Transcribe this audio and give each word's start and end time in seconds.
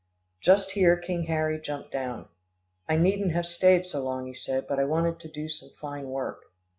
Just 0.39 0.71
here 0.71 0.97
King 0.97 1.25
Harry 1.25 1.59
jumped 1.59 1.91
down. 1.91 2.27
"I 2.89 2.97
needn't 2.97 3.33
have 3.33 3.45
stayed 3.45 3.85
so 3.85 4.01
long," 4.03 4.25
he 4.25 4.33
said, 4.33 4.65
"but 4.67 4.79
I 4.79 4.83
wanted 4.83 5.19
to 5.19 5.27
do 5.27 5.47
some 5.47 5.69
fine 5.79 6.09
work." 6.09 6.41